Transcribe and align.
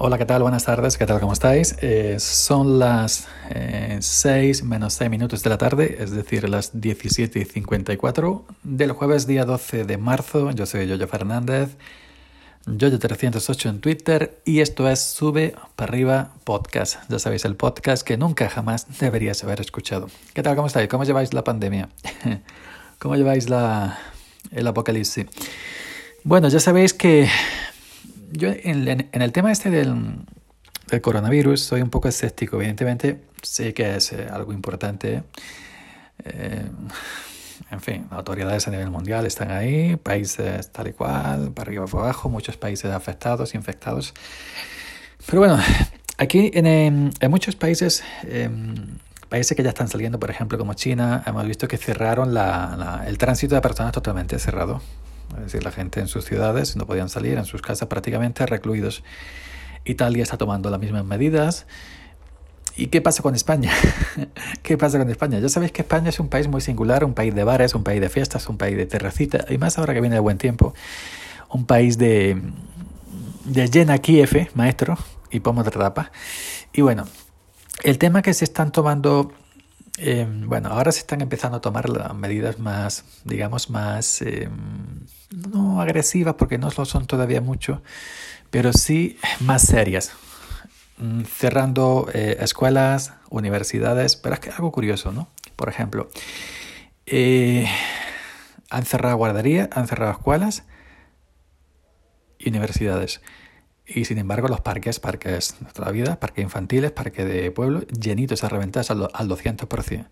Hola, 0.00 0.16
¿qué 0.16 0.26
tal? 0.26 0.42
Buenas 0.42 0.62
tardes, 0.62 0.96
¿qué 0.96 1.06
tal? 1.06 1.18
¿Cómo 1.18 1.32
estáis? 1.32 1.74
Eh, 1.80 2.20
son 2.20 2.78
las 2.78 3.26
eh, 3.50 3.98
6 4.00 4.62
menos 4.62 4.94
6 4.94 5.10
minutos 5.10 5.42
de 5.42 5.50
la 5.50 5.58
tarde, 5.58 5.96
es 5.98 6.12
decir, 6.12 6.48
las 6.48 6.80
17 6.80 7.40
y 7.40 7.44
54 7.44 8.44
del 8.62 8.92
jueves 8.92 9.26
día 9.26 9.44
12 9.44 9.82
de 9.86 9.98
marzo. 9.98 10.52
Yo 10.52 10.66
soy 10.66 10.86
Yoyo 10.86 11.08
Fernández, 11.08 11.76
Yoyo308 12.66 13.70
en 13.70 13.80
Twitter 13.80 14.40
y 14.44 14.60
esto 14.60 14.88
es 14.88 15.00
Sube 15.00 15.56
para 15.74 15.90
arriba 15.90 16.30
podcast. 16.44 17.00
Ya 17.08 17.18
sabéis, 17.18 17.44
el 17.44 17.56
podcast 17.56 18.06
que 18.06 18.16
nunca 18.16 18.48
jamás 18.48 18.86
deberías 19.00 19.42
haber 19.42 19.60
escuchado. 19.60 20.06
¿Qué 20.32 20.44
tal? 20.44 20.54
¿Cómo 20.54 20.68
estáis? 20.68 20.88
¿Cómo 20.88 21.02
lleváis 21.02 21.34
la 21.34 21.42
pandemia? 21.42 21.88
¿Cómo 23.00 23.16
lleváis 23.16 23.50
la, 23.50 23.98
el 24.52 24.64
apocalipsis? 24.64 25.26
Bueno, 26.22 26.48
ya 26.48 26.60
sabéis 26.60 26.94
que 26.94 27.28
yo 28.32 28.50
en, 28.50 29.08
el 29.12 29.32
tema 29.32 29.52
este 29.52 29.70
del, 29.70 29.94
coronavirus 31.02 31.60
soy 31.60 31.82
un 31.82 31.90
poco 31.90 32.08
escéptico. 32.08 32.56
Evidentemente 32.56 33.20
sé 33.42 33.74
que 33.74 33.96
es 33.96 34.12
eh, 34.12 34.26
algo 34.30 34.52
importante. 34.52 35.22
Eh, 36.24 36.66
en 37.70 37.80
fin, 37.80 38.06
autoridades 38.10 38.66
a 38.68 38.70
nivel 38.70 38.90
mundial 38.90 39.26
están 39.26 39.50
ahí, 39.50 39.96
países 39.96 40.72
tal 40.72 40.88
y 40.88 40.92
cual, 40.92 41.52
para 41.52 41.68
arriba 41.68 41.86
para 41.86 42.04
abajo, 42.04 42.28
muchos 42.28 42.56
países 42.56 42.90
afectados, 42.90 43.54
infectados. 43.54 44.14
Pero 45.26 45.40
bueno, 45.40 45.58
aquí 46.16 46.50
en, 46.54 47.12
muchos 47.28 47.56
países, 47.56 48.02
eh, 48.24 48.48
países 49.28 49.56
que 49.56 49.62
ya 49.62 49.70
están 49.70 49.88
saliendo, 49.88 50.18
por 50.18 50.30
ejemplo, 50.30 50.56
como 50.56 50.74
China, 50.74 51.22
hemos 51.26 51.46
visto 51.46 51.68
que 51.68 51.76
cerraron 51.76 52.32
la, 52.32 52.74
la, 52.78 53.08
el 53.08 53.18
tránsito 53.18 53.54
de 53.54 53.60
personas 53.60 53.92
totalmente 53.92 54.38
cerrado. 54.38 54.80
Es 55.36 55.44
decir, 55.44 55.64
la 55.64 55.70
gente 55.70 56.00
en 56.00 56.08
sus 56.08 56.24
ciudades 56.24 56.76
no 56.76 56.86
podían 56.86 57.08
salir, 57.08 57.38
en 57.38 57.44
sus 57.44 57.62
casas 57.62 57.88
prácticamente 57.88 58.46
recluidos. 58.46 59.02
Italia 59.84 60.22
está 60.22 60.36
tomando 60.36 60.70
las 60.70 60.80
mismas 60.80 61.04
medidas. 61.04 61.66
¿Y 62.76 62.86
qué 62.88 63.00
pasa 63.00 63.22
con 63.22 63.34
España? 63.34 63.72
¿Qué 64.62 64.78
pasa 64.78 64.98
con 64.98 65.10
España? 65.10 65.40
Ya 65.40 65.48
sabéis 65.48 65.72
que 65.72 65.82
España 65.82 66.10
es 66.10 66.20
un 66.20 66.28
país 66.28 66.46
muy 66.46 66.60
singular, 66.60 67.04
un 67.04 67.14
país 67.14 67.34
de 67.34 67.42
bares, 67.44 67.74
un 67.74 67.82
país 67.82 68.00
de 68.00 68.08
fiestas, 68.08 68.48
un 68.48 68.56
país 68.56 68.76
de 68.76 68.86
terracita, 68.86 69.44
y 69.48 69.58
más 69.58 69.78
ahora 69.78 69.94
que 69.94 70.00
viene 70.00 70.16
el 70.16 70.22
buen 70.22 70.38
tiempo, 70.38 70.74
un 71.50 71.66
país 71.66 71.98
de, 71.98 72.40
de 73.44 73.68
llena 73.68 73.98
Kiev, 73.98 74.50
maestro, 74.54 74.96
y 75.30 75.40
pomo 75.40 75.64
de 75.64 75.70
tapa. 75.72 76.12
Y 76.72 76.82
bueno, 76.82 77.04
el 77.82 77.98
tema 77.98 78.22
que 78.22 78.32
se 78.32 78.44
están 78.44 78.70
tomando 78.70 79.32
eh, 79.98 80.26
bueno, 80.28 80.70
ahora 80.70 80.92
se 80.92 81.00
están 81.00 81.20
empezando 81.20 81.58
a 81.58 81.60
tomar 81.60 82.14
medidas 82.14 82.58
más, 82.58 83.04
digamos, 83.24 83.70
más, 83.70 84.22
eh, 84.22 84.48
no 85.30 85.80
agresivas 85.80 86.34
porque 86.34 86.58
no 86.58 86.70
lo 86.76 86.84
son 86.84 87.06
todavía 87.06 87.40
mucho, 87.40 87.82
pero 88.50 88.72
sí 88.72 89.18
más 89.40 89.62
serias. 89.62 90.12
Mm, 90.98 91.22
cerrando 91.24 92.08
eh, 92.12 92.38
escuelas, 92.40 93.12
universidades, 93.30 94.16
pero 94.16 94.34
es 94.34 94.40
que 94.40 94.50
algo 94.50 94.72
curioso, 94.72 95.12
¿no? 95.12 95.28
Por 95.54 95.68
ejemplo, 95.68 96.10
eh, 97.06 97.68
han 98.70 98.84
cerrado 98.84 99.16
guarderías, 99.16 99.68
han 99.72 99.86
cerrado 99.86 100.12
escuelas 100.12 100.64
y 102.38 102.48
universidades. 102.48 103.20
Y 103.88 104.04
sin 104.04 104.18
embargo, 104.18 104.48
los 104.48 104.60
parques, 104.60 105.00
parques 105.00 105.56
de 105.60 105.72
toda 105.72 105.86
la 105.86 105.92
vida, 105.92 106.20
parques 106.20 106.44
infantiles, 106.44 106.92
parques 106.92 107.26
de 107.26 107.50
pueblo, 107.50 107.80
llenitos 107.86 108.44
a 108.44 108.48
reventar 108.50 108.84
al, 108.90 109.08
al 109.12 109.28
200%. 109.28 110.06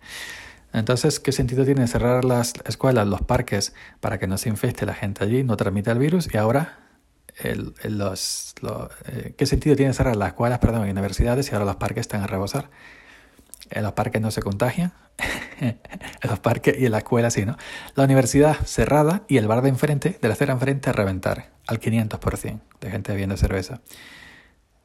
Entonces, 0.73 1.19
¿qué 1.19 1.31
sentido 1.31 1.63
tiene 1.63 1.87
cerrar 1.87 2.25
las 2.25 2.53
escuelas, 2.65 3.07
los 3.07 3.21
parques, 3.21 3.73
para 3.99 4.19
que 4.19 4.27
no 4.27 4.37
se 4.37 4.49
infecte 4.49 4.85
la 4.85 4.93
gente 4.93 5.23
allí, 5.23 5.43
no 5.43 5.57
transmita 5.57 5.91
el 5.91 5.99
virus? 5.99 6.33
Y 6.33 6.37
ahora, 6.37 6.79
el, 7.35 7.73
los, 7.83 8.55
eh, 9.05 9.33
¿qué 9.37 9.45
sentido 9.45 9.75
tiene 9.75 9.93
cerrar 9.93 10.15
las 10.15 10.29
escuelas, 10.29 10.59
perdón, 10.59 10.89
universidades 10.89 11.51
y 11.51 11.53
ahora 11.53 11.65
los 11.65 11.75
parques 11.77 12.01
están 12.01 12.21
a 12.21 12.27
rebosar? 12.27 12.69
En 13.69 13.83
los 13.83 13.93
parques 13.93 14.21
no 14.21 14.31
se 14.31 14.41
contagia, 14.41 14.93
en 15.59 15.79
los 16.29 16.39
parques 16.39 16.75
y 16.79 16.85
en 16.85 16.91
la 16.91 16.99
escuela 16.99 17.29
sí, 17.29 17.45
¿no? 17.45 17.57
La 17.95 18.03
universidad 18.03 18.55
cerrada 18.65 19.23
y 19.27 19.37
el 19.37 19.47
bar 19.47 19.61
de 19.61 19.69
enfrente, 19.69 20.17
de 20.21 20.27
la 20.27 20.33
acera 20.33 20.53
enfrente, 20.53 20.89
a 20.89 20.93
reventar 20.93 21.51
al 21.67 21.79
500% 21.79 22.59
de 22.79 22.91
gente 22.91 23.11
bebiendo 23.11 23.35
cerveza. 23.37 23.81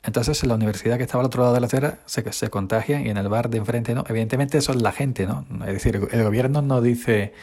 Entonces, 0.02 0.42
en 0.42 0.48
la 0.48 0.56
universidad 0.56 0.96
que 0.96 1.04
estaba 1.04 1.20
al 1.20 1.26
otro 1.26 1.42
lado 1.42 1.54
de 1.54 1.60
la 1.60 1.66
acera 1.66 2.00
se, 2.06 2.32
se 2.32 2.50
contagia 2.50 3.00
y 3.00 3.08
en 3.08 3.16
el 3.16 3.28
bar 3.28 3.50
de 3.50 3.58
enfrente 3.58 3.94
no. 3.94 4.04
Evidentemente, 4.08 4.58
eso 4.58 4.72
es 4.72 4.82
la 4.82 4.90
gente, 4.90 5.26
¿no? 5.26 5.46
Es 5.60 5.74
decir, 5.74 6.08
el 6.10 6.24
gobierno 6.24 6.60
no 6.60 6.80
dice, 6.80 7.34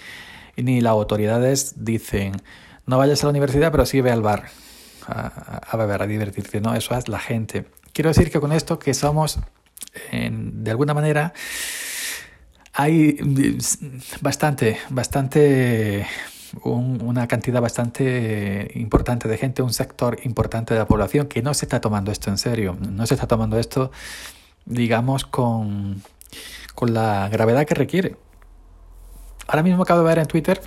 ni 0.58 0.82
las 0.82 0.92
autoridades 0.92 1.86
dicen, 1.86 2.34
no 2.86 2.98
vayas 2.98 3.24
a 3.24 3.28
la 3.28 3.32
universidad, 3.32 3.72
pero 3.72 3.86
sí 3.86 4.02
ve 4.02 4.12
al 4.12 4.22
bar 4.22 4.48
a, 5.08 5.62
a 5.70 5.78
beber, 5.78 6.02
a 6.02 6.08
divertirte. 6.08 6.60
No, 6.60 6.76
eso 6.76 6.96
es 6.96 7.08
la 7.08 7.20
gente. 7.20 7.66
Quiero 7.94 8.10
decir 8.10 8.30
que 8.30 8.42
con 8.42 8.52
esto 8.52 8.78
que 8.78 8.94
somos, 8.94 9.40
de 10.12 10.72
alguna 10.72 10.94
manera, 10.94 11.34
hay 12.74 13.18
bastante, 14.22 14.78
bastante 14.90 16.06
un, 16.64 17.02
una 17.02 17.28
cantidad 17.28 17.62
bastante 17.62 18.72
importante 18.76 19.28
de 19.28 19.38
gente, 19.38 19.62
un 19.62 19.74
sector 19.74 20.20
importante 20.24 20.74
de 20.74 20.80
la 20.80 20.88
población 20.88 21.28
que 21.28 21.42
no 21.42 21.54
se 21.54 21.66
está 21.66 21.82
tomando 21.82 22.12
esto 22.12 22.30
en 22.30 22.38
serio, 22.38 22.78
no 22.80 23.06
se 23.06 23.16
está 23.16 23.28
tomando 23.28 23.58
esto, 23.60 23.92
digamos, 24.66 25.26
con, 25.26 26.02
con 26.76 26.94
la 26.94 27.30
gravedad 27.30 27.66
que 27.66 27.76
requiere. 27.76 28.16
Ahora 29.48 29.64
mismo 29.64 29.82
acabo 29.82 30.02
de 30.02 30.08
ver 30.08 30.20
en 30.20 30.28
Twitter 30.28 30.62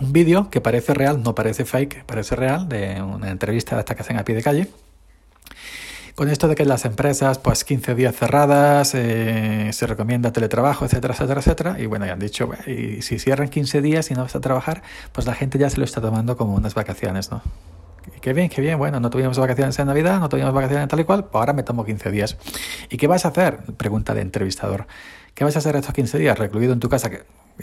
un 0.00 0.12
vídeo 0.12 0.50
que 0.50 0.60
parece 0.60 0.94
real, 0.94 1.22
no 1.22 1.34
parece 1.34 1.64
fake, 1.64 2.04
parece 2.04 2.36
real, 2.36 2.68
de 2.68 3.02
una 3.02 3.30
entrevista 3.30 3.76
de 3.76 3.80
esta 3.80 3.94
que 3.94 4.02
hacen 4.02 4.18
a 4.18 4.24
pie 4.24 4.34
de 4.34 4.42
calle 4.42 4.68
con 6.14 6.28
esto 6.28 6.48
de 6.48 6.54
que 6.54 6.64
las 6.64 6.84
empresas, 6.84 7.38
pues 7.38 7.64
15 7.64 7.94
días 7.94 8.14
cerradas, 8.14 8.94
eh, 8.94 9.70
se 9.72 9.86
recomienda 9.86 10.32
teletrabajo, 10.32 10.84
etcétera, 10.84 11.14
etcétera, 11.14 11.40
etcétera. 11.40 11.80
Y 11.80 11.86
bueno, 11.86 12.06
ya 12.06 12.12
han 12.12 12.18
dicho, 12.18 12.48
y 12.66 13.02
si 13.02 13.18
cierran 13.18 13.48
15 13.48 13.80
días 13.82 14.10
y 14.10 14.14
no 14.14 14.22
vas 14.22 14.34
a 14.36 14.40
trabajar, 14.40 14.82
pues 15.12 15.26
la 15.26 15.34
gente 15.34 15.58
ya 15.58 15.70
se 15.70 15.78
lo 15.78 15.84
está 15.84 16.00
tomando 16.00 16.36
como 16.36 16.54
unas 16.54 16.74
vacaciones, 16.74 17.30
¿no? 17.30 17.42
Qué 18.20 18.32
bien, 18.32 18.48
qué 18.48 18.60
bien, 18.60 18.78
bueno, 18.78 19.00
no 19.00 19.08
tuvimos 19.10 19.38
vacaciones 19.38 19.78
en 19.78 19.86
Navidad, 19.86 20.20
no 20.20 20.28
tuvimos 20.28 20.52
vacaciones 20.52 20.82
en 20.82 20.88
tal 20.88 21.00
y 21.00 21.04
cual, 21.04 21.24
pues 21.24 21.40
ahora 21.40 21.52
me 21.52 21.62
tomo 21.62 21.84
15 21.84 22.10
días. 22.10 22.36
¿Y 22.88 22.96
qué 22.96 23.06
vas 23.06 23.24
a 23.24 23.28
hacer? 23.28 23.58
Pregunta 23.76 24.12
el 24.12 24.18
entrevistador. 24.18 24.86
¿Qué 25.34 25.44
vas 25.44 25.56
a 25.56 25.60
hacer 25.60 25.76
estos 25.76 25.94
15 25.94 26.18
días 26.18 26.38
recluido 26.38 26.72
en 26.72 26.80
tu 26.80 26.88
casa? 26.88 27.10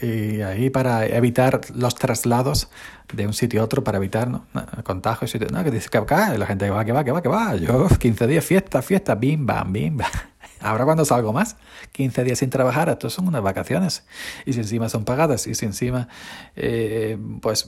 Y 0.01 0.41
ahí 0.41 0.69
para 0.69 1.05
evitar 1.05 1.61
los 1.73 1.95
traslados 1.95 2.69
de 3.13 3.25
un 3.25 3.33
sitio 3.33 3.61
a 3.61 3.63
otro, 3.66 3.83
para 3.83 3.97
evitar 3.97 4.29
¿no? 4.29 4.45
contagios. 4.83 5.33
Y, 5.35 5.39
¿no? 5.39 5.63
Que 5.63 5.72
dice 5.72 5.89
que 5.89 5.97
acá, 5.97 6.38
la 6.38 6.45
gente 6.45 6.69
va, 6.69 6.85
que 6.85 6.91
va, 6.91 7.03
que 7.03 7.11
va, 7.11 7.22
que 7.22 7.29
va. 7.29 7.56
Yo, 7.56 7.88
15 7.88 8.27
días, 8.27 8.45
fiesta, 8.45 8.81
fiesta, 8.81 9.16
bim, 9.16 9.45
bam, 9.45 9.73
bim, 9.73 9.97
bam. 9.97 10.11
Ahora 10.59 10.85
cuando 10.85 11.06
salgo 11.06 11.33
más, 11.33 11.56
15 11.91 12.23
días 12.23 12.39
sin 12.39 12.50
trabajar, 12.50 12.89
estos 12.89 13.13
son 13.13 13.27
unas 13.27 13.41
vacaciones. 13.44 14.06
Y 14.45 14.53
si 14.53 14.59
encima 14.59 14.89
son 14.89 15.06
pagadas 15.06 15.45
y 15.47 15.56
si 15.56 15.66
encima 15.66 16.07
eh, 16.56 17.17
pues 17.41 17.67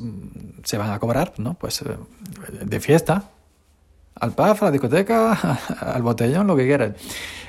se 0.63 0.77
van 0.77 0.91
a 0.91 0.99
cobrar, 0.99 1.33
¿no? 1.37 1.53
Pues 1.53 1.81
eh, 1.81 1.97
de 2.65 2.79
fiesta, 2.79 3.29
al 4.19 4.31
pub, 4.31 4.57
a 4.61 4.65
la 4.65 4.71
discoteca, 4.71 5.31
al 5.79 6.01
botellón, 6.01 6.47
lo 6.47 6.55
que 6.55 6.65
quieran. 6.65 6.95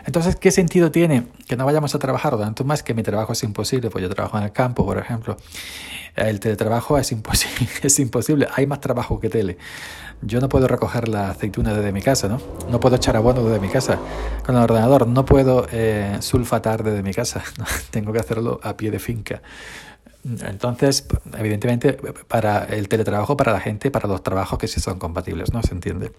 Entonces, 0.07 0.37
¿qué 0.37 0.51
sentido 0.51 0.91
tiene 0.91 1.25
que 1.47 1.57
no 1.57 1.65
vayamos 1.65 1.95
a 1.95 1.99
trabajar? 1.99 2.37
Tanto 2.39 2.65
más 2.65 2.83
que 2.83 2.95
mi 2.95 3.03
trabajo 3.03 3.33
es 3.33 3.43
imposible, 3.43 3.91
pues 3.91 4.03
yo 4.03 4.09
trabajo 4.09 4.39
en 4.39 4.45
el 4.45 4.53
campo, 4.53 4.85
por 4.85 4.99
ejemplo. 4.99 5.37
El 6.17 6.41
teletrabajo 6.41 6.99
es 6.99 7.13
imposible, 7.13 7.69
es 7.83 7.99
imposible. 7.99 8.49
Hay 8.55 8.67
más 8.67 8.81
trabajo 8.81 9.21
que 9.21 9.29
tele. 9.29 9.59
Yo 10.23 10.41
no 10.41 10.49
puedo 10.49 10.69
recoger 10.69 11.09
la 11.09 11.31
aceituna 11.31 11.73
desde 11.73 11.93
mi 11.93 12.03
casa, 12.03 12.29
¿no? 12.29 12.41
No 12.71 12.79
puedo 12.79 12.97
echar 12.97 13.17
abono 13.17 13.43
desde 13.43 13.59
mi 13.59 13.69
casa 13.69 13.99
con 14.45 14.57
el 14.57 14.63
ordenador. 14.63 15.07
No 15.07 15.25
puedo 15.25 15.67
eh, 15.73 16.19
sulfatar 16.21 16.83
desde 16.83 17.03
mi 17.03 17.15
casa. 17.15 17.43
Tengo 17.91 18.13
que 18.13 18.19
hacerlo 18.19 18.61
a 18.63 18.77
pie 18.77 18.91
de 18.91 18.99
finca. 18.99 19.41
Entonces, 20.25 21.07
evidentemente, 21.39 21.95
para 22.29 22.65
el 22.65 22.89
teletrabajo, 22.89 23.37
para 23.37 23.53
la 23.53 23.61
gente, 23.61 23.91
para 23.91 24.07
los 24.09 24.23
trabajos 24.23 24.59
que 24.59 24.69
sí 24.69 24.81
son 24.81 24.99
compatibles, 24.99 25.53
¿no? 25.53 25.63
¿Se 25.63 25.73
entiende? 25.73 26.13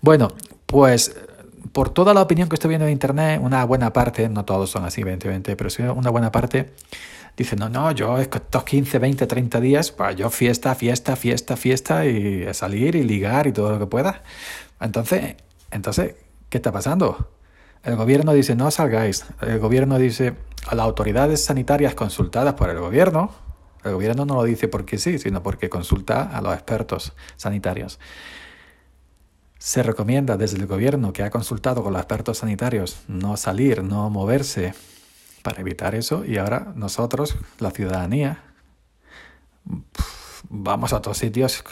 Bueno, 0.00 0.28
pues 0.66 1.14
por 1.72 1.90
toda 1.90 2.14
la 2.14 2.22
opinión 2.22 2.48
que 2.48 2.54
estoy 2.54 2.68
viendo 2.68 2.86
en 2.86 2.92
Internet, 2.92 3.40
una 3.42 3.64
buena 3.64 3.92
parte, 3.92 4.28
no 4.28 4.44
todos 4.44 4.70
son 4.70 4.84
así, 4.84 5.00
evidentemente, 5.00 5.56
pero 5.56 5.70
sí 5.70 5.82
una 5.82 6.10
buena 6.10 6.30
parte, 6.30 6.72
dice, 7.36 7.56
no, 7.56 7.68
no, 7.68 7.90
yo 7.92 8.18
estos 8.18 8.64
15, 8.64 8.98
20, 8.98 9.26
30 9.26 9.60
días, 9.60 9.90
pues 9.90 10.16
yo 10.16 10.30
fiesta, 10.30 10.74
fiesta, 10.74 11.16
fiesta, 11.16 11.56
fiesta, 11.56 12.06
y 12.06 12.52
salir 12.52 12.94
y 12.94 13.02
ligar 13.02 13.46
y 13.46 13.52
todo 13.52 13.70
lo 13.70 13.78
que 13.78 13.86
pueda. 13.86 14.22
Entonces, 14.80 15.36
entonces, 15.70 16.14
¿qué 16.48 16.58
está 16.58 16.72
pasando? 16.72 17.30
El 17.82 17.96
gobierno 17.96 18.32
dice, 18.32 18.54
no 18.54 18.70
salgáis. 18.70 19.24
El 19.40 19.58
gobierno 19.58 19.98
dice, 19.98 20.36
a 20.66 20.74
las 20.74 20.84
autoridades 20.84 21.44
sanitarias 21.44 21.94
consultadas 21.94 22.54
por 22.54 22.70
el 22.70 22.78
gobierno, 22.78 23.32
el 23.84 23.94
gobierno 23.94 24.24
no 24.24 24.36
lo 24.36 24.44
dice 24.44 24.68
porque 24.68 24.98
sí, 24.98 25.18
sino 25.18 25.42
porque 25.42 25.68
consulta 25.68 26.22
a 26.22 26.40
los 26.40 26.54
expertos 26.54 27.12
sanitarios. 27.36 27.98
Se 29.58 29.82
recomienda 29.82 30.36
desde 30.36 30.58
el 30.58 30.66
gobierno 30.66 31.12
que 31.12 31.22
ha 31.24 31.30
consultado 31.30 31.82
con 31.82 31.92
los 31.92 32.00
expertos 32.00 32.38
sanitarios 32.38 33.02
no 33.08 33.36
salir, 33.36 33.82
no 33.82 34.10
moverse 34.10 34.74
para 35.42 35.60
evitar 35.60 35.94
eso 35.94 36.24
y 36.24 36.38
ahora 36.38 36.72
nosotros, 36.76 37.36
la 37.58 37.70
ciudadanía, 37.72 38.44
vamos 40.48 40.92
a 40.92 40.96
otros 40.98 41.18
sitios 41.18 41.64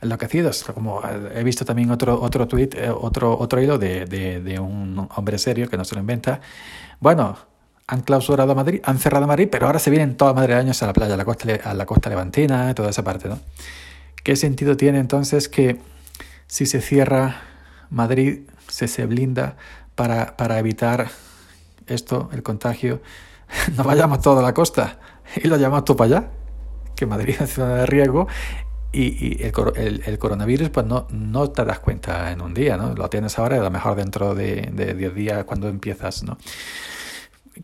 enloquecidos. 0.00 0.64
Como 0.64 1.00
eh, 1.02 1.32
he 1.36 1.44
visto 1.44 1.64
también 1.64 1.90
otro, 1.90 2.20
otro 2.20 2.46
tweet, 2.46 2.70
eh, 2.74 2.90
otro, 2.90 3.36
otro 3.38 3.60
hilo 3.60 3.78
de, 3.78 4.06
de, 4.06 4.58
un 4.58 5.08
hombre 5.14 5.38
serio 5.38 5.68
que 5.68 5.76
no 5.76 5.84
se 5.84 5.94
lo 5.94 6.00
inventa. 6.00 6.40
Bueno, 7.00 7.36
han 7.86 8.02
clausurado 8.02 8.54
Madrid, 8.54 8.80
han 8.84 8.98
cerrado 8.98 9.26
Madrid, 9.26 9.48
pero 9.50 9.66
ahora 9.66 9.78
se 9.78 9.90
vienen 9.90 10.16
todos 10.16 10.34
madrileños 10.34 10.82
a 10.82 10.86
la 10.86 10.92
playa, 10.92 11.14
a 11.14 11.16
la 11.16 11.24
costa, 11.24 11.48
a 11.64 11.74
la 11.74 11.86
costa 11.86 12.10
levantina, 12.10 12.74
toda 12.74 12.90
esa 12.90 13.02
parte, 13.02 13.28
¿no? 13.28 13.38
¿Qué 14.22 14.36
sentido 14.36 14.76
tiene 14.76 14.98
entonces 14.98 15.48
que 15.48 15.80
si 16.46 16.66
se 16.66 16.80
cierra 16.80 17.42
Madrid, 17.88 18.40
se, 18.68 18.88
se 18.88 19.06
blinda 19.06 19.56
para, 19.94 20.36
para 20.36 20.58
evitar 20.58 21.08
esto, 21.86 22.28
el 22.32 22.42
contagio, 22.42 23.00
no 23.76 23.84
vayamos 23.84 24.20
todos 24.20 24.40
a 24.40 24.42
la 24.42 24.52
costa 24.52 24.98
y 25.36 25.48
lo 25.48 25.56
llamamos 25.56 25.84
tú 25.84 25.96
para 25.96 26.18
allá? 26.18 26.30
Que 26.94 27.06
Madrid 27.06 27.36
es 27.40 27.54
ciudad 27.54 27.76
de 27.76 27.86
riesgo 27.86 28.26
y, 28.92 29.42
el, 29.42 29.52
el, 29.76 30.02
el, 30.06 30.18
coronavirus, 30.18 30.70
pues 30.70 30.86
no, 30.86 31.06
no 31.10 31.50
te 31.50 31.64
das 31.64 31.78
cuenta 31.80 32.32
en 32.32 32.40
un 32.40 32.54
día, 32.54 32.76
¿no? 32.76 32.94
Lo 32.94 33.08
tienes 33.10 33.38
ahora 33.38 33.56
y 33.56 33.58
a 33.60 33.62
lo 33.62 33.70
mejor 33.70 33.96
dentro 33.96 34.34
de 34.34 34.94
10 34.96 35.14
días 35.14 35.44
cuando 35.44 35.68
empiezas, 35.68 36.22
¿no? 36.22 36.38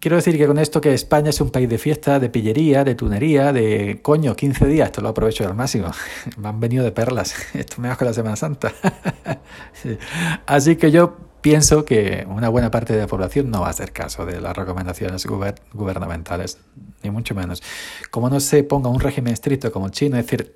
Quiero 0.01 0.17
decir 0.17 0.37
que 0.37 0.47
con 0.47 0.59
esto 0.59 0.81
que 0.81 0.93
España 0.93 1.31
es 1.31 1.41
un 1.41 1.51
país 1.51 1.69
de 1.69 1.79
fiesta, 1.79 2.19
de 2.19 2.29
pillería, 2.29 2.85
de 2.85 2.95
tunería, 2.95 3.53
de 3.53 4.01
coño, 4.03 4.35
15 4.35 4.67
días, 4.67 4.87
esto 4.87 5.01
lo 5.01 5.09
aprovecho 5.11 5.47
al 5.47 5.55
máximo. 5.55 5.91
Me 6.37 6.49
han 6.49 6.61
venido 6.61 6.85
de 6.85 6.93
perlas, 6.93 7.35
esto 7.55 7.81
me 7.81 7.95
que 7.97 8.05
la 8.05 8.13
Semana 8.13 8.37
Santa. 8.37 8.73
sí. 9.73 9.97
Así 10.47 10.77
que 10.77 10.91
yo 10.91 11.17
pienso 11.45 11.85
que 11.85 12.27
una 12.27 12.49
buena 12.49 12.71
parte 12.71 12.95
de 12.95 13.01
la 13.01 13.07
población 13.07 13.51
no 13.51 13.61
va 13.61 13.67
a 13.67 13.71
hacer 13.71 13.93
caso 13.93 14.25
de 14.25 14.41
las 14.41 14.57
recomendaciones 14.57 15.27
gubernamentales, 15.27 16.57
ni 17.03 17.11
mucho 17.11 17.35
menos. 17.35 17.63
Como 18.11 18.31
no 18.31 18.41
se 18.41 18.65
ponga 18.65 18.89
un 18.89 18.99
régimen 18.99 19.35
estricto 19.35 19.71
como 19.71 19.85
el 19.85 19.93
chino, 19.93 20.17
es 20.17 20.25
decir, 20.25 20.55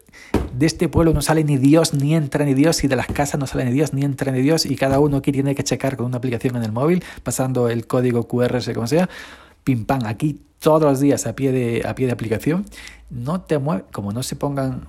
de 0.50 0.64
este 0.64 0.88
pueblo 0.88 1.12
no 1.12 1.20
sale 1.20 1.44
ni 1.44 1.58
Dios, 1.58 1.92
ni 1.92 2.14
entra 2.14 2.46
ni 2.46 2.54
Dios, 2.54 2.84
y 2.84 2.88
de 2.88 2.96
las 2.96 3.06
casas 3.06 3.38
no 3.38 3.46
sale 3.46 3.66
ni 3.66 3.72
Dios, 3.72 3.92
ni 3.92 4.02
entra 4.02 4.32
ni 4.32 4.40
Dios, 4.40 4.64
y 4.64 4.76
cada 4.76 4.98
uno 4.98 5.18
aquí 5.18 5.30
tiene 5.30 5.54
que 5.54 5.62
checar 5.62 5.98
con 5.98 6.06
una 6.06 6.16
aplicación 6.16 6.56
en 6.56 6.62
el 6.62 6.72
móvil, 6.72 7.04
pasando 7.22 7.68
el 7.68 7.86
código 7.86 8.26
QR, 8.26 8.58
como 8.72 8.86
sea, 8.86 9.10
pim 9.64 9.84
pam, 9.84 10.06
aquí 10.06 10.40
todos 10.58 10.84
los 10.84 11.00
días 11.00 11.26
a 11.26 11.36
pie 11.36 11.52
de, 11.52 11.86
a 11.86 11.94
pie 11.94 12.06
de 12.06 12.12
aplicación, 12.12 12.64
no 13.10 13.42
te 13.42 13.58
mueve, 13.58 13.84
como 13.92 14.12
no 14.12 14.22
se 14.22 14.36
pongan, 14.36 14.86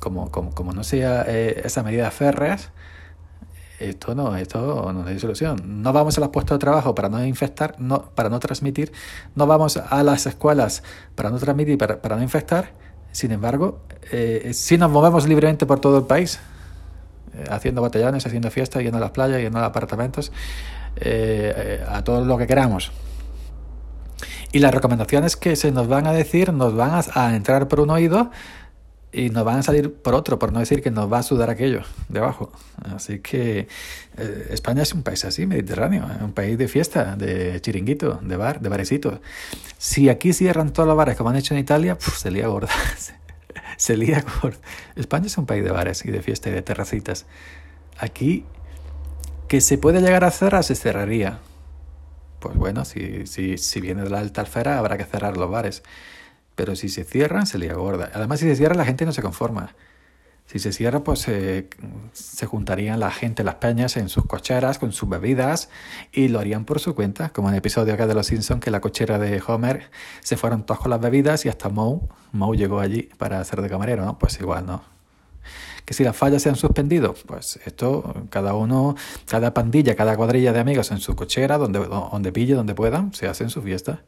como, 0.00 0.30
como, 0.30 0.54
como 0.54 0.72
no 0.72 0.82
sea 0.82 1.26
eh, 1.28 1.60
esas 1.62 1.84
medidas 1.84 2.14
férreas, 2.14 2.70
esto 3.88 4.14
no, 4.14 4.36
esto 4.36 4.92
no 4.92 5.06
hay 5.06 5.18
solución. 5.18 5.82
No 5.82 5.92
vamos 5.92 6.16
a 6.18 6.20
los 6.20 6.30
puestos 6.30 6.56
de 6.56 6.60
trabajo 6.60 6.94
para 6.94 7.08
no 7.08 7.24
infectar, 7.24 7.76
no, 7.78 8.10
para 8.14 8.28
no 8.28 8.38
transmitir, 8.40 8.92
no 9.34 9.46
vamos 9.46 9.76
a 9.76 10.02
las 10.02 10.26
escuelas 10.26 10.82
para 11.14 11.30
no 11.30 11.38
transmitir, 11.38 11.78
para, 11.78 12.16
no 12.16 12.22
infectar. 12.22 12.72
Sin 13.12 13.32
embargo, 13.32 13.80
eh, 14.10 14.50
si 14.54 14.78
nos 14.78 14.90
movemos 14.90 15.28
libremente 15.28 15.66
por 15.66 15.80
todo 15.80 15.98
el 15.98 16.04
país, 16.04 16.38
eh, 17.34 17.44
haciendo 17.50 17.82
batallones, 17.82 18.26
haciendo 18.26 18.50
fiestas, 18.50 18.82
yendo 18.82 18.98
a 18.98 19.00
las 19.00 19.10
playas, 19.10 19.40
yendo 19.40 19.58
a 19.58 19.66
apartamentos, 19.66 20.32
eh, 20.96 21.84
a 21.88 22.02
todo 22.04 22.24
lo 22.24 22.38
que 22.38 22.46
queramos. 22.46 22.92
Y 24.52 24.58
las 24.58 24.72
recomendaciones 24.72 25.36
que 25.36 25.56
se 25.56 25.72
nos 25.72 25.88
van 25.88 26.06
a 26.06 26.12
decir 26.12 26.52
nos 26.52 26.74
van 26.74 26.90
a, 26.90 27.04
a 27.14 27.34
entrar 27.34 27.68
por 27.68 27.80
un 27.80 27.90
oído 27.90 28.30
y 29.12 29.28
nos 29.28 29.44
van 29.44 29.58
a 29.58 29.62
salir 29.62 29.92
por 29.92 30.14
otro, 30.14 30.38
por 30.38 30.52
no 30.52 30.60
decir 30.60 30.82
que 30.82 30.90
nos 30.90 31.12
va 31.12 31.18
a 31.18 31.22
sudar 31.22 31.50
aquello 31.50 31.82
de 32.08 32.18
abajo. 32.18 32.50
Así 32.94 33.18
que 33.18 33.68
eh, 34.16 34.48
España 34.50 34.82
es 34.82 34.94
un 34.94 35.02
país 35.02 35.24
así, 35.26 35.46
mediterráneo, 35.46 36.08
un 36.22 36.32
país 36.32 36.56
de 36.56 36.66
fiesta, 36.66 37.14
de 37.16 37.60
chiringuito, 37.60 38.20
de 38.22 38.36
bar, 38.36 38.60
de 38.60 38.70
barecitos. 38.70 39.20
Si 39.76 40.08
aquí 40.08 40.32
cierran 40.32 40.72
todos 40.72 40.88
los 40.88 40.96
bares 40.96 41.16
como 41.16 41.28
han 41.28 41.36
hecho 41.36 41.52
en 41.52 41.60
Italia, 41.60 41.98
se 42.00 42.30
lía 42.30 42.46
gorda. 42.46 42.70
se 43.76 43.96
lía 43.98 44.24
gorda. 44.40 44.58
España 44.96 45.26
es 45.26 45.36
un 45.36 45.44
país 45.44 45.62
de 45.62 45.70
bares 45.70 46.04
y 46.06 46.10
de 46.10 46.22
fiesta 46.22 46.48
y 46.48 46.52
de 46.52 46.62
terracitas. 46.62 47.26
Aquí, 47.98 48.46
que 49.46 49.60
se 49.60 49.76
puede 49.76 50.00
llegar 50.00 50.24
a 50.24 50.30
cerrar, 50.30 50.64
se 50.64 50.74
cerraría. 50.74 51.40
Pues 52.40 52.56
bueno, 52.56 52.86
si, 52.86 53.26
si, 53.26 53.58
si 53.58 53.80
viene 53.82 54.02
de 54.02 54.10
la 54.10 54.20
alta 54.20 54.40
alfera, 54.40 54.78
habrá 54.78 54.96
que 54.96 55.04
cerrar 55.04 55.36
los 55.36 55.50
bares. 55.50 55.82
Pero 56.54 56.76
si 56.76 56.88
se 56.88 57.04
cierran, 57.04 57.46
se 57.46 57.58
le 57.58 57.72
gorda. 57.72 58.10
Además, 58.14 58.40
si 58.40 58.46
se 58.46 58.56
cierra, 58.56 58.74
la 58.74 58.84
gente 58.84 59.06
no 59.06 59.12
se 59.12 59.22
conforma. 59.22 59.74
Si 60.46 60.58
se 60.58 60.72
cierra, 60.72 61.02
pues 61.02 61.20
se 62.12 62.46
juntarían 62.46 63.00
la 63.00 63.10
gente, 63.10 63.42
las 63.42 63.54
peñas, 63.54 63.96
en 63.96 64.08
sus 64.08 64.26
cocheras 64.26 64.78
con 64.78 64.92
sus 64.92 65.08
bebidas 65.08 65.70
y 66.12 66.28
lo 66.28 66.40
harían 66.40 66.66
por 66.66 66.78
su 66.78 66.94
cuenta, 66.94 67.30
como 67.30 67.48
en 67.48 67.54
el 67.54 67.58
episodio 67.58 67.94
acá 67.94 68.06
de 68.06 68.14
Los 68.14 68.26
Simpsons, 68.26 68.60
que 68.60 68.70
la 68.70 68.80
cochera 68.80 69.18
de 69.18 69.42
Homer 69.46 69.90
se 70.20 70.36
fueron 70.36 70.66
todos 70.66 70.80
con 70.80 70.90
las 70.90 71.00
bebidas 71.00 71.46
y 71.46 71.48
hasta 71.48 71.70
Moe, 71.70 72.00
Moe 72.32 72.56
llegó 72.56 72.80
allí 72.80 73.08
para 73.16 73.40
hacer 73.40 73.62
de 73.62 73.70
camarero, 73.70 74.04
¿no? 74.04 74.18
Pues 74.18 74.38
igual, 74.40 74.66
¿no? 74.66 74.91
Que 75.84 75.94
si 75.94 76.04
las 76.04 76.16
fallas 76.16 76.42
se 76.42 76.48
han 76.48 76.56
suspendido, 76.56 77.14
pues 77.26 77.58
esto, 77.64 78.14
cada 78.30 78.54
uno, 78.54 78.94
cada 79.26 79.52
pandilla, 79.52 79.96
cada 79.96 80.16
cuadrilla 80.16 80.52
de 80.52 80.60
amigos 80.60 80.90
en 80.92 80.98
su 80.98 81.16
cochera, 81.16 81.58
donde, 81.58 81.80
donde 81.80 82.32
pille, 82.32 82.54
donde 82.54 82.74
puedan, 82.74 83.12
se 83.12 83.26
hacen 83.26 83.50
su 83.50 83.62
fiesta 83.62 84.02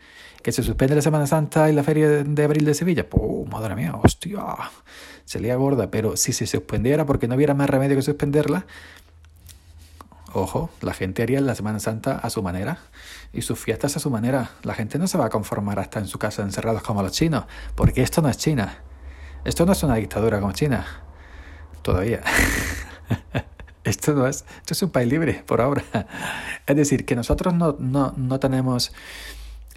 que 0.44 0.52
se 0.52 0.62
suspende 0.62 0.94
la 0.94 1.00
Semana 1.00 1.26
Santa 1.26 1.70
y 1.70 1.72
la 1.72 1.82
Feria 1.82 2.22
de 2.22 2.44
abril 2.44 2.66
de 2.66 2.74
Sevilla. 2.74 3.08
¡Pum! 3.08 3.48
Madre 3.48 3.74
mía, 3.74 3.94
hostia, 4.00 4.44
se 5.24 5.40
lía 5.40 5.56
gorda. 5.56 5.90
Pero 5.90 6.18
si 6.18 6.34
se 6.34 6.46
suspendiera 6.46 7.06
porque 7.06 7.26
no 7.26 7.34
hubiera 7.34 7.54
más 7.54 7.70
remedio 7.70 7.96
que 7.96 8.02
suspenderla, 8.02 8.66
ojo, 10.34 10.68
la 10.82 10.92
gente 10.92 11.22
haría 11.22 11.40
la 11.40 11.54
Semana 11.54 11.80
Santa 11.80 12.18
a 12.18 12.28
su 12.28 12.42
manera 12.42 12.76
y 13.32 13.40
sus 13.40 13.58
fiestas 13.58 13.96
a 13.96 14.00
su 14.00 14.10
manera. 14.10 14.50
La 14.64 14.74
gente 14.74 14.98
no 14.98 15.06
se 15.06 15.16
va 15.16 15.24
a 15.24 15.30
conformar 15.30 15.78
hasta 15.78 15.98
en 15.98 16.06
su 16.06 16.18
casa 16.18 16.42
encerrados 16.42 16.82
como 16.82 17.02
los 17.02 17.12
chinos, 17.12 17.46
porque 17.74 18.02
esto 18.02 18.20
no 18.20 18.28
es 18.28 18.36
China. 18.36 18.82
Esto 19.46 19.64
no 19.64 19.72
es 19.72 19.82
una 19.82 19.94
dictadura 19.94 20.40
como 20.40 20.52
China. 20.52 20.84
Todavía. 21.84 22.22
esto 23.84 24.14
no 24.14 24.26
es, 24.26 24.44
esto 24.56 24.72
es 24.72 24.82
un 24.82 24.90
país 24.90 25.08
libre 25.08 25.44
por 25.46 25.60
ahora. 25.60 25.84
Es 26.66 26.76
decir, 26.76 27.04
que 27.04 27.14
nosotros 27.14 27.52
no, 27.52 27.76
no, 27.78 28.14
no 28.16 28.40
tenemos 28.40 28.90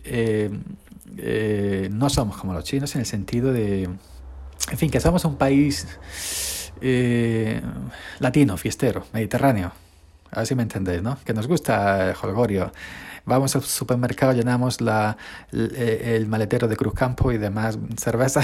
eh, 0.05 0.49
eh, 1.17 1.89
no 1.91 2.09
somos 2.09 2.37
como 2.37 2.53
los 2.53 2.63
chinos 2.63 2.95
en 2.95 3.01
el 3.01 3.05
sentido 3.05 3.51
de, 3.51 3.83
en 3.83 4.77
fin, 4.77 4.89
que 4.89 5.01
somos 5.01 5.25
un 5.25 5.35
país 5.35 5.85
eh, 6.79 7.61
latino, 8.19 8.55
fiestero, 8.55 9.05
mediterráneo. 9.11 9.73
A 10.31 10.39
ver 10.39 10.47
si 10.47 10.55
me 10.55 10.63
entendéis, 10.63 11.01
¿no? 11.01 11.17
Que 11.25 11.33
nos 11.33 11.47
gusta 11.47 12.09
el 12.11 12.15
holgorio. 12.21 12.71
Vamos 13.25 13.53
al 13.57 13.63
supermercado, 13.63 14.31
llenamos 14.31 14.79
la, 14.79 15.17
el, 15.51 15.75
el 15.75 16.27
maletero 16.27 16.69
de 16.69 16.77
Cruzcampo 16.77 17.33
y 17.33 17.37
demás 17.37 17.77
cerveza 17.97 18.41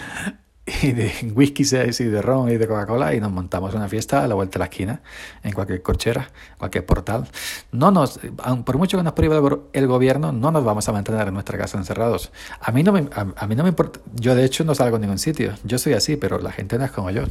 y 0.66 0.92
de 0.92 1.12
whisky 1.34 1.62
y 1.62 2.04
de 2.04 2.22
ron 2.22 2.50
y 2.50 2.56
de 2.56 2.66
Coca-Cola 2.66 3.14
y 3.14 3.20
nos 3.20 3.30
montamos 3.30 3.74
una 3.74 3.88
fiesta 3.88 4.24
a 4.24 4.28
la 4.28 4.34
vuelta 4.34 4.54
de 4.54 4.58
la 4.60 4.64
esquina, 4.66 5.00
en 5.42 5.52
cualquier 5.52 5.82
cochera, 5.82 6.28
cualquier 6.58 6.84
portal. 6.84 7.28
No 7.72 7.90
nos, 7.90 8.18
por 8.64 8.76
mucho 8.76 8.96
que 8.96 9.04
nos 9.04 9.12
prohíba 9.12 9.40
el 9.72 9.86
gobierno, 9.86 10.32
no 10.32 10.50
nos 10.50 10.64
vamos 10.64 10.88
a 10.88 10.92
mantener 10.92 11.28
en 11.28 11.34
nuestra 11.34 11.56
casa 11.56 11.78
encerrados. 11.78 12.32
A 12.60 12.72
mí 12.72 12.82
no 12.82 12.92
me, 12.92 13.08
a, 13.14 13.46
mí 13.46 13.54
no 13.54 13.62
me 13.62 13.70
importa, 13.70 14.00
yo 14.14 14.34
de 14.34 14.44
hecho 14.44 14.64
no 14.64 14.74
salgo 14.74 14.96
a 14.96 14.98
ningún 14.98 15.18
sitio, 15.18 15.54
yo 15.64 15.78
soy 15.78 15.92
así, 15.92 16.16
pero 16.16 16.38
la 16.38 16.52
gente 16.52 16.78
no 16.78 16.84
es 16.84 16.90
como 16.90 17.10
yo. 17.10 17.24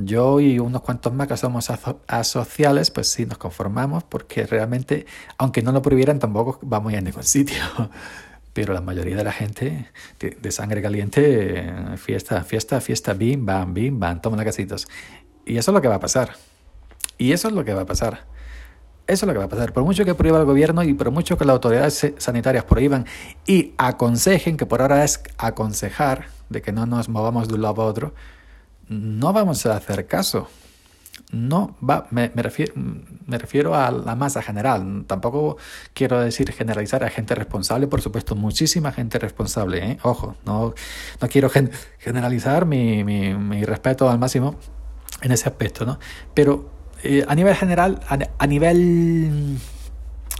Yo 0.00 0.38
y 0.38 0.60
unos 0.60 0.82
cuantos 0.82 1.12
más 1.12 1.26
que 1.26 1.36
somos 1.36 1.72
asociales, 2.06 2.92
pues 2.92 3.08
sí, 3.08 3.26
nos 3.26 3.36
conformamos 3.36 4.04
porque 4.04 4.46
realmente, 4.46 5.06
aunque 5.38 5.60
no 5.60 5.72
lo 5.72 5.82
prohibieran, 5.82 6.20
tampoco 6.20 6.60
vamos 6.62 6.94
a 6.94 7.00
ningún 7.00 7.22
sitio 7.24 7.56
pero 8.60 8.74
la 8.74 8.80
mayoría 8.80 9.16
de 9.16 9.22
la 9.22 9.30
gente 9.30 9.88
de, 10.18 10.50
sangre 10.50 10.82
caliente, 10.82 11.72
fiesta, 11.96 12.42
fiesta, 12.42 12.80
fiesta, 12.80 13.14
bim, 13.14 13.46
bam, 13.46 13.72
bim, 13.72 14.00
bam, 14.00 14.20
toma 14.20 14.44
casitos. 14.44 14.88
Y 15.46 15.58
eso 15.58 15.70
es 15.70 15.74
lo 15.76 15.80
que 15.80 15.86
va 15.86 15.94
a 15.94 16.00
pasar. 16.00 16.32
Y 17.18 17.30
eso 17.30 17.46
es 17.46 17.54
lo 17.54 17.64
que 17.64 17.72
va 17.72 17.82
a 17.82 17.86
pasar. 17.86 18.24
Eso 19.06 19.24
es 19.24 19.28
lo 19.28 19.32
que 19.32 19.38
va 19.38 19.44
a 19.44 19.48
pasar. 19.48 19.72
Por 19.72 19.84
mucho 19.84 20.04
que 20.04 20.12
prohíba 20.16 20.40
el 20.40 20.44
gobierno 20.44 20.82
y 20.82 20.92
por 20.92 21.12
mucho 21.12 21.38
que 21.38 21.44
las 21.44 21.54
autoridades 21.54 22.14
sanitarias 22.18 22.64
prohíban 22.64 23.06
y 23.46 23.74
aconsejen, 23.78 24.56
que 24.56 24.66
por 24.66 24.82
ahora 24.82 25.04
es 25.04 25.22
aconsejar 25.36 26.26
de 26.48 26.60
que 26.60 26.72
no 26.72 26.84
nos 26.84 27.08
movamos 27.08 27.46
de 27.46 27.54
un 27.54 27.62
lado 27.62 27.80
a 27.82 27.86
otro, 27.86 28.12
no 28.88 29.32
vamos 29.32 29.64
a 29.66 29.76
hacer 29.76 30.08
caso 30.08 30.48
no 31.32 31.76
va, 31.88 32.06
me, 32.10 32.28
refiero, 32.28 32.74
me 33.28 33.36
refiero 33.36 33.74
a 33.74 33.90
la 33.90 34.16
masa 34.16 34.42
general. 34.42 35.04
Tampoco 35.06 35.58
quiero 35.92 36.18
decir 36.20 36.50
generalizar 36.52 37.04
a 37.04 37.10
gente 37.10 37.34
responsable, 37.34 37.86
por 37.86 38.00
supuesto, 38.00 38.34
muchísima 38.34 38.90
gente 38.90 39.18
responsable. 39.18 39.84
¿eh? 39.84 39.98
Ojo, 40.02 40.36
no, 40.46 40.74
no 41.20 41.28
quiero 41.28 41.50
generalizar 41.98 42.64
mi, 42.64 43.04
mi, 43.04 43.34
mi, 43.34 43.64
respeto 43.64 44.08
al 44.08 44.18
máximo 44.18 44.56
en 45.20 45.30
ese 45.30 45.46
aspecto, 45.46 45.84
¿no? 45.84 45.98
Pero 46.32 46.70
eh, 47.02 47.24
a 47.28 47.34
nivel 47.34 47.54
general, 47.54 48.00
a, 48.08 48.46
nivel 48.46 49.58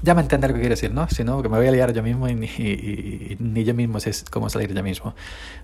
ya 0.02 0.14
me 0.14 0.22
entender 0.22 0.48
lo 0.50 0.54
que 0.54 0.60
quiere 0.60 0.74
decir, 0.74 0.90
¿no? 0.94 1.06
Si 1.10 1.24
no, 1.24 1.42
que 1.42 1.50
me 1.50 1.58
voy 1.58 1.66
a 1.66 1.70
liar 1.70 1.92
yo 1.92 2.02
mismo 2.02 2.26
y 2.26 2.34
ni, 2.34 3.36
ni, 3.38 3.64
yo 3.64 3.74
mismo 3.74 4.00
sé 4.00 4.12
cómo 4.30 4.48
salir 4.48 4.72
yo 4.72 4.82
mismo. 4.82 5.14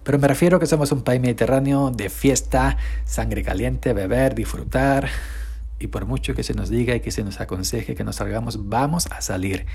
Pero 0.02 0.19
me 0.19 0.28
refiero 0.28 0.59
a 0.59 0.61
que 0.61 0.66
somos 0.66 0.93
un 0.93 1.00
país 1.00 1.23
mediterráneo 1.23 1.90
de 1.90 2.11
fiesta, 2.11 2.76
sangre 3.07 3.43
caliente, 3.43 3.95
beber, 3.95 4.35
disfrutar. 4.35 5.09
Y 5.78 5.88
por 5.88 6.07
mucho 6.07 6.35
que 6.35 6.43
se 6.43 6.54
nos 6.54 6.71
diga 6.71 6.95
y 6.95 7.00
que 7.00 7.11
se 7.11 7.25
nos 7.25 7.40
aconseje 7.40 7.95
que 7.95 8.04
nos 8.04 8.16
salgamos, 8.16 8.69
vamos 8.69 9.07
a 9.11 9.21
salir. 9.21 9.66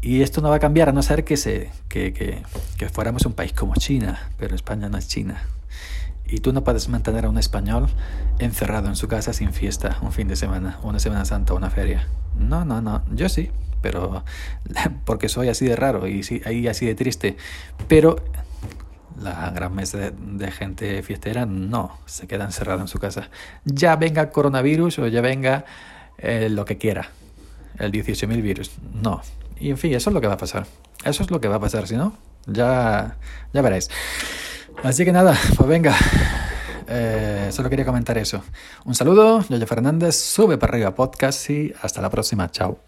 Y 0.00 0.22
esto 0.22 0.40
no 0.40 0.50
va 0.50 0.56
a 0.56 0.60
cambiar 0.60 0.88
a 0.88 0.92
no 0.92 1.02
ser 1.02 1.24
que, 1.24 1.36
se, 1.36 1.70
que, 1.88 2.12
que, 2.12 2.42
que 2.76 2.88
fuéramos 2.88 3.24
un 3.24 3.34
país 3.34 3.52
como 3.52 3.74
China, 3.74 4.30
pero 4.36 4.56
España 4.56 4.88
no 4.88 4.98
es 4.98 5.06
China. 5.08 5.42
Y 6.26 6.40
tú 6.40 6.52
no 6.52 6.64
puedes 6.64 6.88
mantener 6.88 7.26
a 7.26 7.28
un 7.28 7.38
español 7.38 7.88
encerrado 8.38 8.88
en 8.88 8.96
su 8.96 9.06
casa 9.06 9.32
sin 9.32 9.52
fiesta, 9.52 9.98
un 10.02 10.12
fin 10.12 10.28
de 10.28 10.36
semana, 10.36 10.78
una 10.82 10.98
Semana 10.98 11.24
Santa, 11.24 11.54
una 11.54 11.70
feria. 11.70 12.08
No, 12.36 12.64
no, 12.64 12.80
no, 12.80 13.02
yo 13.14 13.28
sí, 13.28 13.50
pero 13.80 14.24
porque 15.04 15.28
soy 15.28 15.48
así 15.48 15.66
de 15.66 15.76
raro 15.76 16.08
y 16.08 16.20
así 16.68 16.86
de 16.86 16.94
triste. 16.94 17.36
Pero 17.86 18.16
la 19.20 19.50
gran 19.50 19.74
mesa 19.74 19.98
de, 19.98 20.50
gente 20.50 21.02
fiestera 21.02 21.46
no, 21.46 21.98
se 22.06 22.26
queda 22.26 22.44
encerrada 22.44 22.80
en 22.80 22.88
su 22.88 22.98
casa. 22.98 23.28
Ya 23.64 23.96
venga 23.96 24.30
coronavirus 24.30 25.00
o 25.00 25.06
ya 25.08 25.20
venga 25.20 25.64
eh, 26.18 26.48
lo 26.50 26.64
que 26.64 26.78
quiera, 26.78 27.10
el 27.78 27.92
18.000 27.92 28.42
virus. 28.42 28.70
No. 28.94 29.22
Y 29.58 29.70
en 29.70 29.78
fin, 29.78 29.94
eso 29.94 30.10
es 30.10 30.14
lo 30.14 30.20
que 30.20 30.26
va 30.26 30.34
a 30.34 30.38
pasar. 30.38 30.66
Eso 31.04 31.22
es 31.22 31.30
lo 31.30 31.40
que 31.40 31.48
va 31.48 31.56
a 31.56 31.60
pasar, 31.60 31.86
si 31.86 31.96
no, 31.96 32.16
ya, 32.46 33.16
ya 33.52 33.62
veréis. 33.62 33.90
Así 34.82 35.04
que 35.04 35.12
nada, 35.12 35.36
pues 35.56 35.68
venga. 35.68 35.94
Eh, 36.88 37.48
solo 37.52 37.70
quería 37.70 37.84
comentar 37.84 38.18
eso. 38.18 38.42
Un 38.84 38.94
saludo, 38.94 39.44
Yoyo 39.48 39.66
Fernández, 39.66 40.16
sube 40.16 40.58
para 40.58 40.74
arriba 40.74 40.94
podcast 40.94 41.48
y 41.50 41.72
hasta 41.80 42.02
la 42.02 42.10
próxima. 42.10 42.50
Chao. 42.50 42.78